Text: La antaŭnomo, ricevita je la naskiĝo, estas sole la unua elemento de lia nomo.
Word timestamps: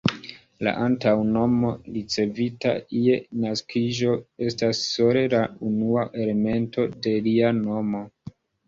La 0.67 0.71
antaŭnomo, 0.85 1.73
ricevita 1.97 2.73
je 3.01 3.19
la 3.19 3.45
naskiĝo, 3.45 4.17
estas 4.49 4.83
sole 4.89 5.25
la 5.39 5.47
unua 5.71 6.11
elemento 6.27 6.93
de 7.07 7.17
lia 7.31 7.59
nomo. 7.65 8.07